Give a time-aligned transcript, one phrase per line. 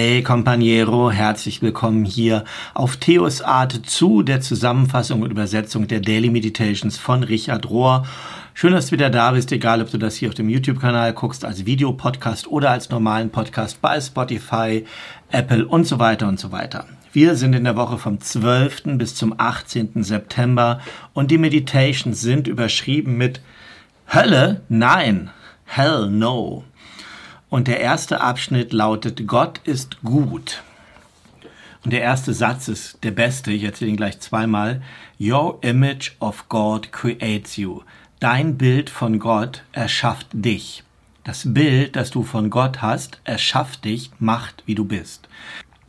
[0.00, 6.30] Hey Companiero, herzlich willkommen hier auf Theos Art zu der Zusammenfassung und Übersetzung der Daily
[6.30, 8.06] Meditations von Richard Rohr.
[8.54, 11.44] Schön, dass du wieder da bist, egal ob du das hier auf dem YouTube-Kanal guckst,
[11.44, 14.84] als Videopodcast oder als normalen Podcast bei Spotify,
[15.32, 16.86] Apple und so weiter und so weiter.
[17.12, 18.98] Wir sind in der Woche vom 12.
[18.98, 20.04] bis zum 18.
[20.04, 20.78] September
[21.12, 23.40] und die Meditations sind überschrieben mit
[24.06, 24.60] Hölle?
[24.68, 25.30] Nein.
[25.64, 26.62] Hell no.
[27.50, 30.62] Und der erste Abschnitt lautet, Gott ist gut.
[31.84, 34.82] Und der erste Satz ist der beste, ich erzähle ihn gleich zweimal.
[35.18, 37.80] Your image of God creates you.
[38.20, 40.82] Dein Bild von Gott erschafft dich.
[41.24, 45.28] Das Bild, das du von Gott hast, erschafft dich, macht, wie du bist.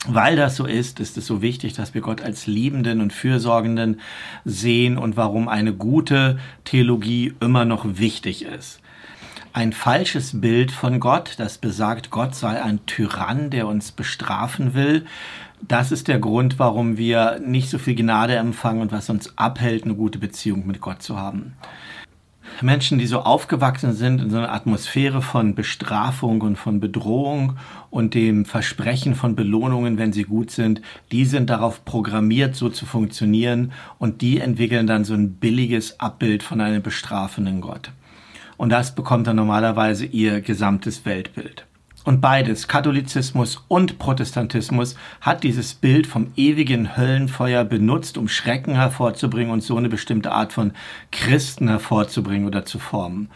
[0.07, 3.99] Weil das so ist, ist es so wichtig, dass wir Gott als Liebenden und Fürsorgenden
[4.45, 8.79] sehen und warum eine gute Theologie immer noch wichtig ist
[9.53, 15.05] ein falsches Bild von Gott, das besagt, Gott sei ein Tyrann, der uns bestrafen will.
[15.67, 19.83] Das ist der Grund, warum wir nicht so viel Gnade empfangen und was uns abhält,
[19.83, 21.55] eine gute Beziehung mit Gott zu haben.
[22.61, 27.57] Menschen, die so aufgewachsen sind in so einer Atmosphäre von Bestrafung und von Bedrohung
[27.89, 32.85] und dem Versprechen von Belohnungen, wenn sie gut sind, die sind darauf programmiert, so zu
[32.85, 37.91] funktionieren und die entwickeln dann so ein billiges Abbild von einem bestrafenden Gott
[38.59, 41.65] und das bekommt dann normalerweise ihr gesamtes Weltbild.
[42.03, 49.53] Und beides, Katholizismus und Protestantismus, hat dieses Bild vom ewigen Höllenfeuer benutzt, um Schrecken hervorzubringen
[49.53, 50.73] und so eine bestimmte Art von
[51.13, 53.29] Christen hervorzubringen oder zu formen.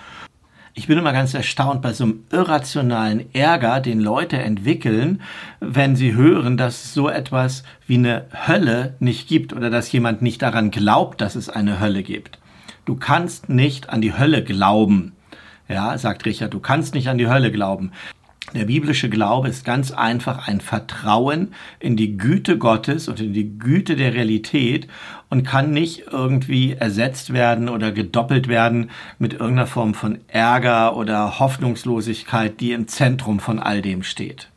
[0.73, 5.21] Ich bin immer ganz erstaunt bei so einem irrationalen Ärger, den Leute entwickeln,
[5.61, 10.21] wenn sie hören, dass es so etwas wie eine Hölle nicht gibt oder dass jemand
[10.21, 12.39] nicht daran glaubt, dass es eine Hölle gibt.
[12.85, 15.13] Du kannst nicht an die Hölle glauben.
[15.69, 17.91] Ja, sagt Richard, du kannst nicht an die Hölle glauben.
[18.53, 23.57] Der biblische Glaube ist ganz einfach ein Vertrauen in die Güte Gottes und in die
[23.57, 24.87] Güte der Realität
[25.29, 31.39] und kann nicht irgendwie ersetzt werden oder gedoppelt werden mit irgendeiner Form von Ärger oder
[31.39, 34.49] Hoffnungslosigkeit, die im Zentrum von all dem steht.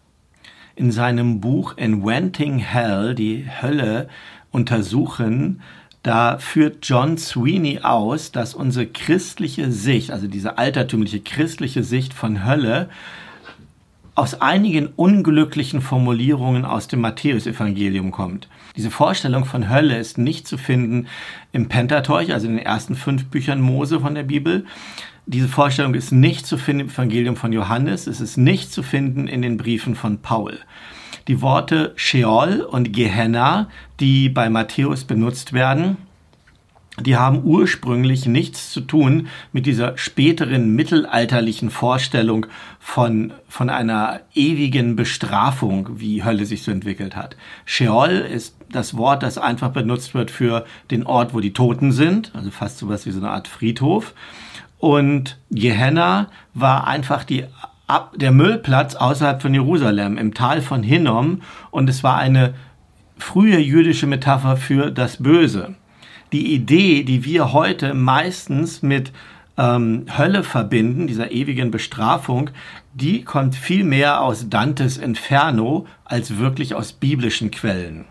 [0.74, 4.08] In seinem Buch Inventing Hell, die Hölle
[4.50, 5.62] untersuchen,
[6.06, 12.46] da führt John Sweeney aus, dass unsere christliche Sicht, also diese altertümliche christliche Sicht von
[12.46, 12.88] Hölle,
[14.14, 18.48] aus einigen unglücklichen Formulierungen aus dem Matthäusevangelium kommt.
[18.76, 21.08] Diese Vorstellung von Hölle ist nicht zu finden
[21.50, 24.64] im Pentateuch, also in den ersten fünf Büchern Mose von der Bibel.
[25.26, 29.26] Diese Vorstellung ist nicht zu finden im Evangelium von Johannes, es ist nicht zu finden
[29.26, 30.60] in den Briefen von Paul.
[31.28, 35.96] Die Worte Sheol und Gehenna, die bei Matthäus benutzt werden,
[37.00, 42.46] die haben ursprünglich nichts zu tun mit dieser späteren mittelalterlichen Vorstellung
[42.78, 47.36] von, von einer ewigen Bestrafung, wie Hölle sich so entwickelt hat.
[47.66, 52.34] Sheol ist das Wort, das einfach benutzt wird für den Ort, wo die Toten sind,
[52.34, 54.14] also fast sowas wie so eine Art Friedhof.
[54.78, 57.44] Und Gehenna war einfach die
[57.86, 62.54] ab der Müllplatz außerhalb von Jerusalem im Tal von Hinnom und es war eine
[63.18, 65.74] frühe jüdische Metapher für das Böse.
[66.32, 69.12] Die Idee, die wir heute meistens mit
[69.56, 72.50] ähm, Hölle verbinden, dieser ewigen Bestrafung,
[72.94, 78.04] die kommt viel mehr aus Dantes Inferno als wirklich aus biblischen Quellen.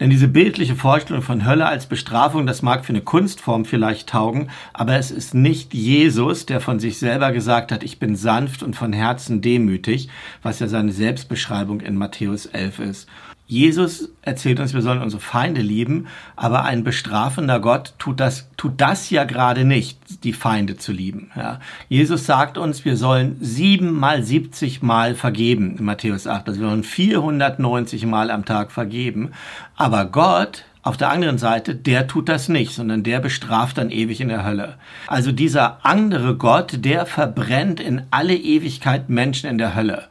[0.00, 4.48] Denn diese bildliche Vorstellung von Hölle als Bestrafung, das mag für eine Kunstform vielleicht taugen,
[4.72, 8.74] aber es ist nicht Jesus, der von sich selber gesagt hat, ich bin sanft und
[8.74, 10.08] von Herzen demütig,
[10.42, 13.08] was ja seine Selbstbeschreibung in Matthäus 11 ist.
[13.46, 18.80] Jesus erzählt uns, wir sollen unsere Feinde lieben, aber ein bestrafender Gott tut das, tut
[18.80, 21.30] das ja gerade nicht, die Feinde zu lieben.
[21.36, 21.60] Ja.
[21.88, 26.68] Jesus sagt uns, wir sollen sieben mal siebzig Mal vergeben, in Matthäus 8, also wir
[26.68, 29.32] sollen 490 Mal am Tag vergeben.
[29.76, 34.20] Aber Gott, auf der anderen Seite, der tut das nicht, sondern der bestraft dann ewig
[34.20, 34.78] in der Hölle.
[35.06, 40.08] Also dieser andere Gott, der verbrennt in alle Ewigkeit Menschen in der Hölle.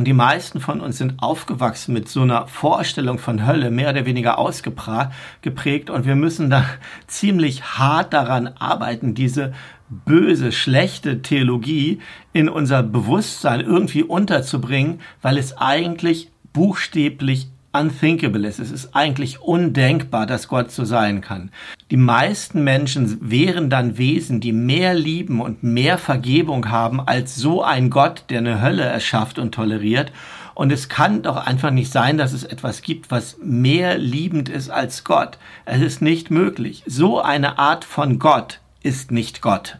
[0.00, 4.06] Und die meisten von uns sind aufgewachsen mit so einer Vorstellung von Hölle, mehr oder
[4.06, 5.90] weniger ausgeprägt.
[5.90, 6.64] Und wir müssen da
[7.06, 9.52] ziemlich hart daran arbeiten, diese
[9.90, 12.00] böse, schlechte Theologie
[12.32, 18.58] in unser Bewusstsein irgendwie unterzubringen, weil es eigentlich buchstäblich unthinkable ist.
[18.58, 21.50] Es ist eigentlich undenkbar, dass Gott so sein kann.
[21.90, 27.62] Die meisten Menschen wären dann Wesen, die mehr lieben und mehr Vergebung haben als so
[27.62, 30.12] ein Gott, der eine Hölle erschafft und toleriert.
[30.54, 34.68] Und es kann doch einfach nicht sein, dass es etwas gibt, was mehr liebend ist
[34.68, 35.38] als Gott.
[35.64, 36.82] Es ist nicht möglich.
[36.86, 39.78] So eine Art von Gott ist nicht Gott.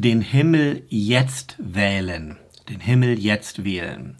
[0.00, 2.38] den Himmel jetzt wählen.
[2.70, 4.16] Den Himmel jetzt wählen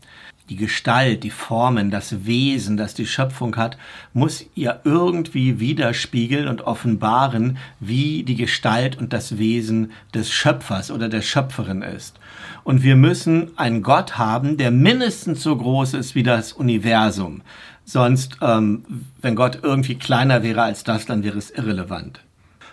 [0.50, 3.78] die Gestalt, die Formen, das Wesen, das die Schöpfung hat,
[4.12, 11.08] muss ihr irgendwie widerspiegeln und offenbaren, wie die Gestalt und das Wesen des Schöpfers oder
[11.08, 12.18] der Schöpferin ist.
[12.64, 17.42] Und wir müssen einen Gott haben, der mindestens so groß ist wie das Universum.
[17.84, 18.84] Sonst, ähm,
[19.22, 22.20] wenn Gott irgendwie kleiner wäre als das, dann wäre es irrelevant.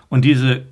[0.10, 0.64] Und diese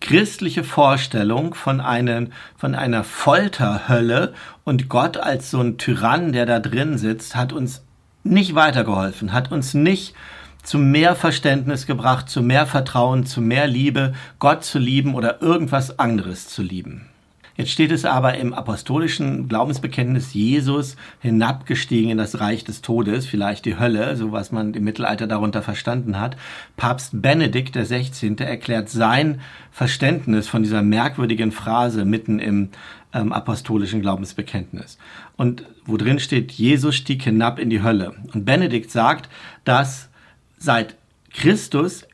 [0.00, 4.34] christliche Vorstellung von, einen, von einer Folterhölle
[4.64, 7.82] und Gott als so ein Tyrann, der da drin sitzt, hat uns
[8.24, 10.14] nicht weitergeholfen, hat uns nicht
[10.62, 15.98] zu mehr Verständnis gebracht, zu mehr Vertrauen, zu mehr Liebe, Gott zu lieben oder irgendwas
[15.98, 17.08] anderes zu lieben.
[17.56, 23.64] Jetzt steht es aber im apostolischen Glaubensbekenntnis Jesus hinabgestiegen in das Reich des Todes, vielleicht
[23.64, 26.36] die Hölle, so was man im Mittelalter darunter verstanden hat.
[26.76, 28.36] Papst Benedikt XVI.
[28.40, 32.68] erklärt sein Verständnis von dieser merkwürdigen Phrase mitten im
[33.14, 34.98] ähm, apostolischen Glaubensbekenntnis.
[35.36, 38.14] Und wo drin steht, Jesus stieg hinab in die Hölle.
[38.34, 39.30] Und Benedikt sagt,
[39.64, 40.10] dass
[40.58, 40.96] seit
[41.32, 42.06] Christus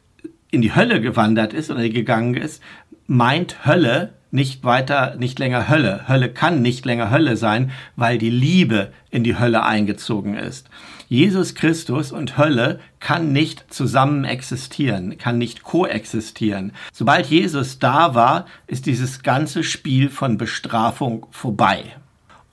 [0.50, 2.62] in die Hölle gewandert ist oder gegangen ist,
[3.06, 6.08] meint Hölle nicht weiter, nicht länger Hölle.
[6.08, 10.68] Hölle kann nicht länger Hölle sein, weil die Liebe in die Hölle eingezogen ist.
[11.08, 16.72] Jesus Christus und Hölle kann nicht zusammen existieren, kann nicht koexistieren.
[16.92, 21.84] Sobald Jesus da war, ist dieses ganze Spiel von Bestrafung vorbei.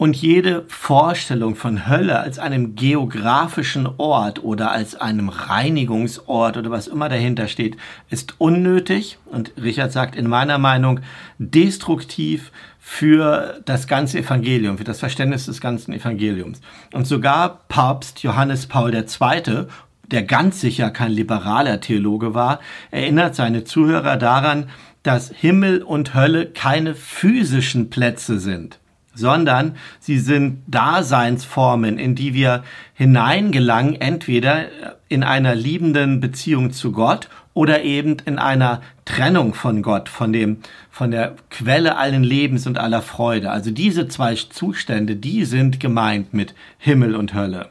[0.01, 6.87] Und jede Vorstellung von Hölle als einem geografischen Ort oder als einem Reinigungsort oder was
[6.87, 7.75] immer dahinter steht,
[8.09, 11.01] ist unnötig und Richard sagt in meiner Meinung
[11.37, 16.61] destruktiv für das ganze Evangelium, für das Verständnis des ganzen Evangeliums.
[16.93, 19.65] Und sogar Papst Johannes Paul II.,
[20.07, 24.69] der ganz sicher kein liberaler Theologe war, erinnert seine Zuhörer daran,
[25.03, 28.79] dass Himmel und Hölle keine physischen Plätze sind
[29.19, 32.63] sondern sie sind Daseinsformen, in die wir
[32.93, 34.65] hineingelangen, entweder
[35.07, 40.57] in einer liebenden Beziehung zu Gott oder eben in einer Trennung von Gott, von dem,
[40.89, 43.51] von der Quelle allen Lebens und aller Freude.
[43.51, 47.67] Also diese zwei Zustände, die sind gemeint mit Himmel und Hölle.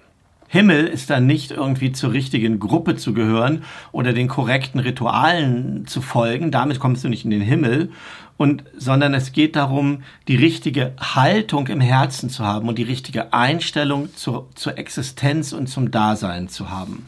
[0.48, 6.00] Himmel ist dann nicht irgendwie zur richtigen Gruppe zu gehören oder den korrekten Ritualen zu
[6.00, 6.50] folgen.
[6.50, 7.90] Damit kommst du nicht in den Himmel.
[8.38, 13.34] Und, sondern es geht darum, die richtige Haltung im Herzen zu haben und die richtige
[13.34, 17.04] Einstellung zur, zur Existenz und zum Dasein zu haben.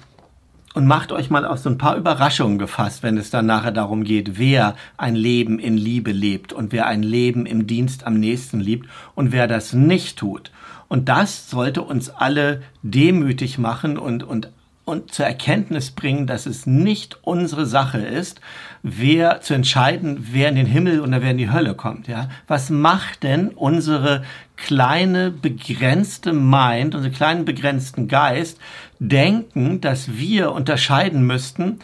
[0.74, 4.04] Und macht euch mal auf so ein paar Überraschungen gefasst, wenn es dann nachher darum
[4.04, 8.60] geht, wer ein Leben in Liebe lebt und wer ein Leben im Dienst am nächsten
[8.60, 10.50] liebt und wer das nicht tut.
[10.88, 14.50] Und das sollte uns alle demütig machen und, und,
[14.90, 18.40] und zur Erkenntnis bringen, dass es nicht unsere Sache ist,
[18.82, 22.08] wer zu entscheiden, wer in den Himmel oder wer in die Hölle kommt.
[22.08, 24.24] Ja, was macht denn unsere
[24.56, 28.58] kleine begrenzte Mind, unseren kleinen begrenzten Geist,
[28.98, 31.78] denken, dass wir unterscheiden müssten,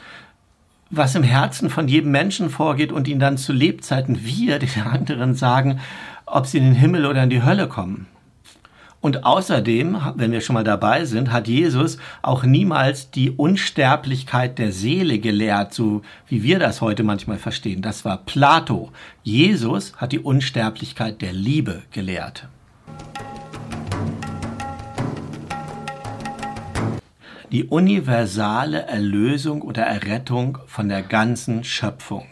[0.90, 5.34] was im Herzen von jedem Menschen vorgeht und ihn dann zu Lebzeiten wir den anderen
[5.34, 5.80] sagen,
[6.26, 8.06] ob sie in den Himmel oder in die Hölle kommen.
[9.06, 14.72] Und außerdem, wenn wir schon mal dabei sind, hat Jesus auch niemals die Unsterblichkeit der
[14.72, 17.82] Seele gelehrt, so wie wir das heute manchmal verstehen.
[17.82, 18.90] Das war Plato.
[19.22, 22.48] Jesus hat die Unsterblichkeit der Liebe gelehrt.
[27.52, 32.26] Die universale Erlösung oder Errettung von der ganzen Schöpfung.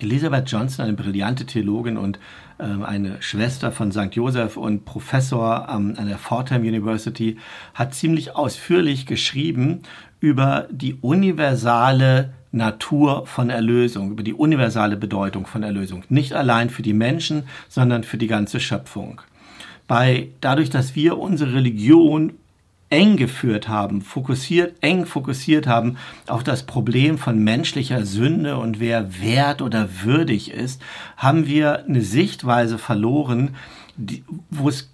[0.00, 2.18] Elisabeth Johnson, eine brillante Theologin und
[2.60, 4.14] ähm, eine Schwester von St.
[4.14, 7.36] Joseph und Professor an der Fordham University,
[7.74, 9.82] hat ziemlich ausführlich geschrieben
[10.20, 16.04] über die universale Natur von Erlösung, über die universale Bedeutung von Erlösung.
[16.08, 19.20] Nicht allein für die Menschen, sondern für die ganze Schöpfung.
[19.86, 22.34] Bei, dadurch, dass wir unsere Religion
[22.90, 29.20] eng geführt haben, fokussiert, eng fokussiert haben auf das Problem von menschlicher Sünde und wer
[29.20, 30.80] wert oder würdig ist,
[31.16, 33.56] haben wir eine Sichtweise verloren,
[33.96, 34.90] die, wo es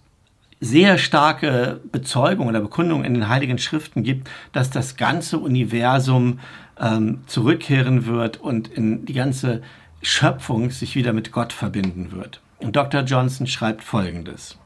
[0.61, 6.41] sehr starke Bezeugung oder Bekundung in den Heiligen Schriften gibt, dass das ganze Universum
[6.81, 9.63] ähm, zurückkehren wird und in die ganze
[10.03, 12.41] Schöpfung sich wieder mit Gott verbinden wird.
[12.59, 13.03] Und Dr.
[13.03, 14.59] Johnson schreibt Folgendes.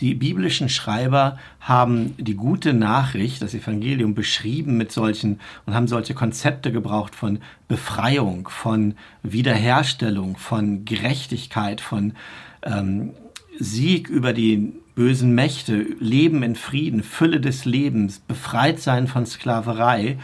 [0.00, 6.14] Die biblischen Schreiber haben die gute Nachricht, das Evangelium beschrieben mit solchen und haben solche
[6.14, 12.14] Konzepte gebraucht von Befreiung, von Wiederherstellung, von Gerechtigkeit, von
[12.62, 13.10] ähm,
[13.58, 20.18] Sieg über die bösen Mächte, Leben in Frieden, Fülle des Lebens, befreit sein von Sklaverei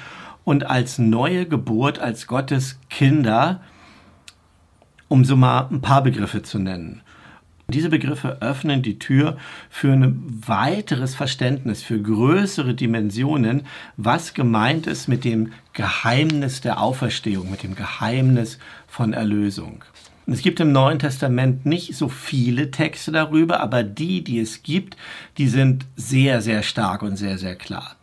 [0.44, 3.60] und als neue Geburt, als Gottes Kinder
[5.08, 7.02] um so mal ein paar Begriffe zu nennen.
[7.68, 9.38] Diese Begriffe öffnen die Tür
[9.70, 17.50] für ein weiteres Verständnis, für größere Dimensionen, was gemeint ist mit dem Geheimnis der Auferstehung,
[17.50, 19.82] mit dem Geheimnis von Erlösung.
[20.28, 24.96] Es gibt im Neuen Testament nicht so viele Texte darüber, aber die, die es gibt,
[25.38, 27.96] die sind sehr, sehr stark und sehr, sehr klar.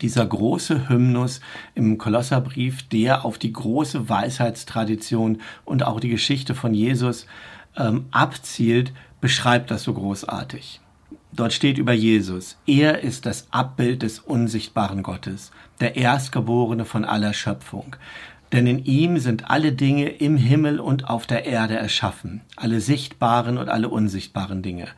[0.00, 1.40] Dieser große Hymnus
[1.74, 7.26] im Kolosserbrief, der auf die große Weisheitstradition und auch die Geschichte von Jesus
[7.76, 10.80] ähm, abzielt, beschreibt das so großartig.
[11.32, 17.32] Dort steht über Jesus, er ist das Abbild des unsichtbaren Gottes, der Erstgeborene von aller
[17.32, 17.96] Schöpfung.
[18.52, 23.58] Denn in ihm sind alle Dinge im Himmel und auf der Erde erschaffen, alle sichtbaren
[23.58, 24.88] und alle unsichtbaren Dinge.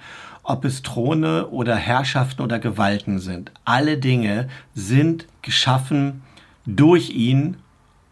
[0.43, 6.23] Ob es Throne oder Herrschaften oder Gewalten sind, alle Dinge sind geschaffen
[6.65, 7.59] durch ihn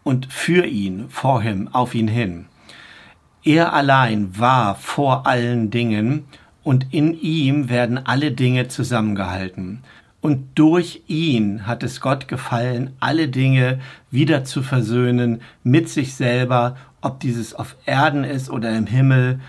[0.03, 2.45] und für ihn, vor ihm, auf ihn hin.
[3.43, 6.25] Er allein war vor allen Dingen
[6.63, 9.83] und in ihm werden alle Dinge zusammengehalten.
[10.21, 13.79] Und durch ihn hat es Gott gefallen, alle Dinge
[14.11, 19.39] wieder zu versöhnen mit sich selber, ob dieses auf Erden ist oder im Himmel,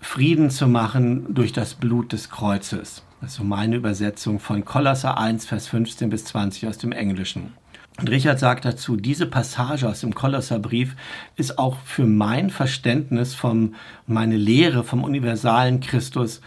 [0.00, 3.02] Frieden zu machen durch das Blut des Kreuzes.
[3.20, 7.52] Das ist so meine Übersetzung von Kolosser 1, Vers 15 bis 20 aus dem Englischen.
[7.98, 10.96] Und Richard sagt dazu, diese Passage aus dem Kolosserbrief
[11.36, 13.74] ist auch für mein Verständnis vom,
[14.06, 16.40] meine Lehre vom universalen Christus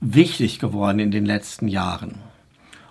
[0.00, 2.16] wichtig geworden in den letzten Jahren.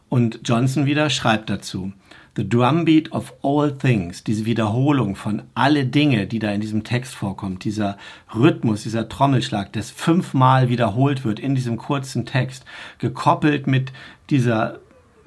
[0.09, 1.91] Und Johnson wieder schreibt dazu,
[2.37, 7.15] The drumbeat of all things, diese Wiederholung von alle Dinge, die da in diesem Text
[7.15, 7.97] vorkommt, dieser
[8.33, 12.63] Rhythmus, dieser Trommelschlag, das fünfmal wiederholt wird in diesem kurzen Text,
[12.99, 13.91] gekoppelt mit
[14.29, 14.77] dieser,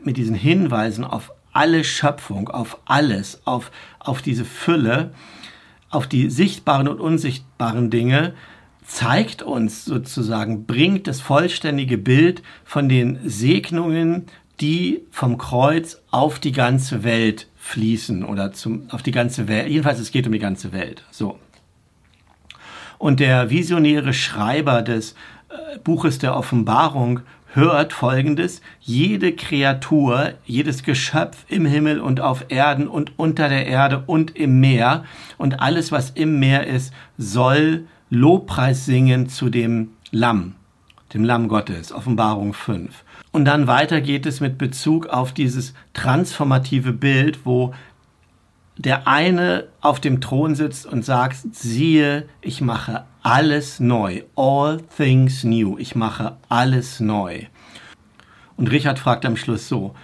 [0.04, 5.12] mit diesen Hinweisen auf alle Schöpfung, auf alles, auf, auf diese Fülle,
[5.90, 8.34] auf die sichtbaren und unsichtbaren Dinge,
[8.86, 14.26] zeigt uns sozusagen, bringt das vollständige Bild von den Segnungen,
[14.60, 19.68] die vom Kreuz auf die ganze Welt fließen oder zum, auf die ganze Welt.
[19.68, 21.04] Jedenfalls, es geht um die ganze Welt.
[21.10, 21.38] So.
[22.98, 25.12] Und der visionäre Schreiber des
[25.48, 27.20] äh, Buches der Offenbarung
[27.52, 34.04] hört Folgendes, jede Kreatur, jedes Geschöpf im Himmel und auf Erden und unter der Erde
[34.06, 35.04] und im Meer
[35.38, 40.54] und alles, was im Meer ist, soll Lobpreis singen zu dem Lamm,
[41.14, 43.04] dem Lamm Gottes, Offenbarung 5.
[43.32, 47.74] Und dann weiter geht es mit Bezug auf dieses transformative Bild, wo
[48.76, 54.22] der eine auf dem Thron sitzt und sagt, siehe, ich mache alles neu.
[54.36, 55.78] All things new.
[55.78, 57.46] Ich mache alles neu.
[58.56, 59.94] Und Richard fragt am Schluss so,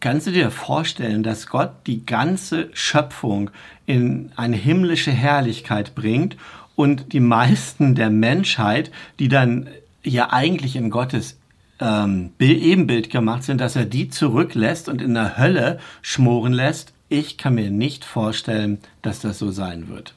[0.00, 3.50] kannst du dir vorstellen, dass Gott die ganze Schöpfung
[3.86, 6.36] in eine himmlische Herrlichkeit bringt
[6.76, 9.68] und die meisten der Menschheit, die dann
[10.02, 11.38] ja eigentlich in Gottes
[11.80, 17.38] ähm, Ebenbild gemacht sind, dass er die zurücklässt und in der Hölle schmoren lässt, ich
[17.38, 20.14] kann mir nicht vorstellen, dass das so sein wird.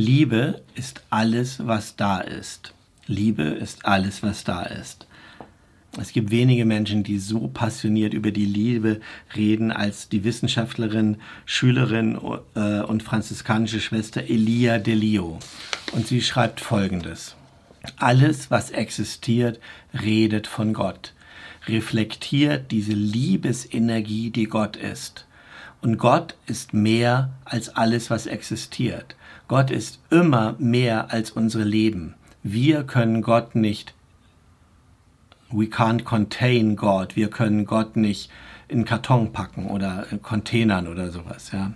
[0.00, 2.72] Liebe ist alles, was da ist.
[3.06, 5.06] Liebe ist alles, was da ist.
[6.00, 9.00] Es gibt wenige Menschen, die so passioniert über die Liebe
[9.36, 12.18] reden als die Wissenschaftlerin, Schülerin
[12.54, 15.38] äh, und franziskanische Schwester Elia Delio.
[15.92, 17.34] Und sie schreibt Folgendes.
[17.96, 19.58] Alles, was existiert,
[19.92, 21.12] redet von Gott
[21.66, 25.26] reflektiert diese Liebesenergie, die Gott ist.
[25.82, 29.14] Und Gott ist mehr als alles, was existiert.
[29.50, 32.14] Gott ist immer mehr als unsere Leben.
[32.44, 33.94] Wir können Gott nicht,
[35.50, 37.16] we can't contain God.
[37.16, 38.30] Wir können Gott nicht
[38.68, 41.72] in Karton packen oder in Containern oder sowas, ja.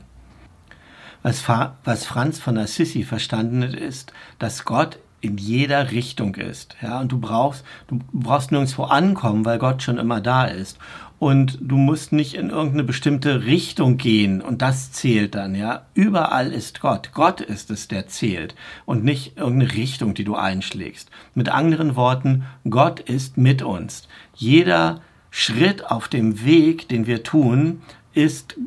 [1.24, 1.48] Was,
[1.82, 6.76] was Franz von Assisi verstanden hat, ist, dass Gott in jeder Richtung ist.
[6.80, 10.78] Ja, und du brauchst, du brauchst nirgendwo ankommen, weil Gott schon immer da ist.
[11.24, 15.86] Und du musst nicht in irgendeine bestimmte Richtung gehen und das zählt dann, ja.
[15.94, 17.12] Überall ist Gott.
[17.14, 18.54] Gott ist es, der zählt
[18.84, 21.08] und nicht irgendeine Richtung, die du einschlägst.
[21.34, 24.06] Mit anderen Worten, Gott ist mit uns.
[24.34, 25.00] Jeder
[25.30, 27.80] Schritt auf dem Weg, den wir tun,
[28.12, 28.58] ist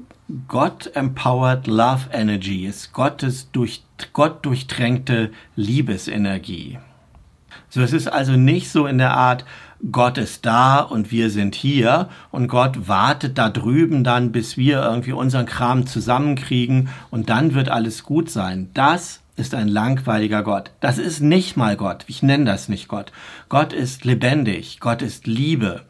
[0.47, 3.83] Gott empowered Love Energy, ist Gottes durch,
[4.13, 6.79] Gott durchtränkte Liebesenergie.
[7.69, 9.45] So, es ist also nicht so in der Art,
[9.91, 14.81] Gott ist da und wir sind hier und Gott wartet da drüben dann, bis wir
[14.81, 18.69] irgendwie unseren Kram zusammenkriegen und dann wird alles gut sein.
[18.73, 20.71] Das ist ein langweiliger Gott.
[20.79, 22.05] Das ist nicht mal Gott.
[22.07, 23.11] Ich nenne das nicht Gott.
[23.49, 24.79] Gott ist lebendig.
[24.79, 25.83] Gott ist Liebe.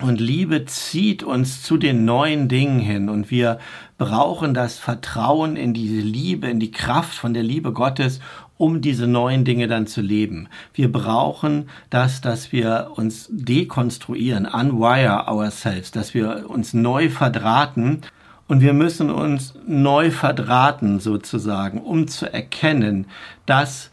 [0.00, 3.58] Und Liebe zieht uns zu den neuen Dingen hin und wir
[3.98, 8.20] brauchen das Vertrauen in diese Liebe, in die Kraft von der Liebe Gottes,
[8.58, 10.48] um diese neuen Dinge dann zu leben.
[10.74, 18.02] Wir brauchen das, dass wir uns dekonstruieren, unwire ourselves, dass wir uns neu verdrahten
[18.48, 23.06] und wir müssen uns neu verdrahten sozusagen, um zu erkennen,
[23.46, 23.90] dass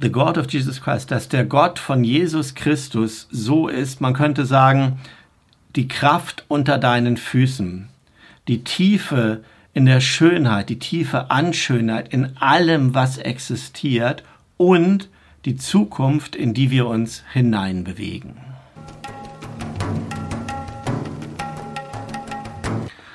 [0.00, 4.46] the God of Jesus Christ, dass der Gott von Jesus Christus so ist, man könnte
[4.46, 5.00] sagen,
[5.76, 7.88] die Kraft unter deinen Füßen,
[8.46, 9.42] die Tiefe
[9.74, 14.22] in der Schönheit, die tiefe Anschönheit in allem, was existiert
[14.56, 15.10] und
[15.44, 18.36] die Zukunft, in die wir uns hineinbewegen.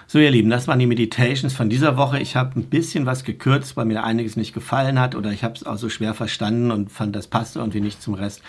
[0.05, 2.19] So, ihr Lieben, das waren die Meditations von dieser Woche.
[2.19, 5.53] Ich habe ein bisschen was gekürzt, weil mir einiges nicht gefallen hat oder ich habe
[5.53, 8.41] es auch so schwer verstanden und fand, das passte irgendwie nicht zum Rest.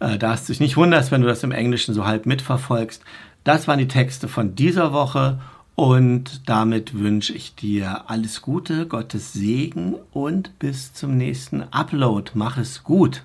[0.00, 3.02] Äh, da hast du dich nicht wunderst, wenn du das im Englischen so halb mitverfolgst.
[3.44, 5.38] Das waren die Texte von dieser Woche
[5.76, 12.30] und damit wünsche ich dir alles Gute, Gottes Segen und bis zum nächsten Upload.
[12.32, 13.22] Mach es gut.